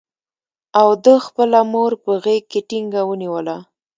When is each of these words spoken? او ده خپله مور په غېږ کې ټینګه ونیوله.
او 0.79 0.89
ده 1.03 1.13
خپله 1.25 1.59
مور 1.71 1.91
په 2.03 2.11
غېږ 2.23 2.43
کې 2.51 2.59
ټینګه 2.69 3.01
ونیوله. 3.05 3.57